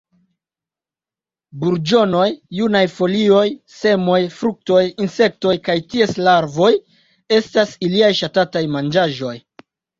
[1.63, 2.23] Burĝonoj,
[2.61, 3.43] junaj folioj,
[3.75, 6.73] semoj, fruktoj, insektoj kaj ties larvoj
[7.41, 9.39] estas iliaj ŝatataj manĝaĵoj.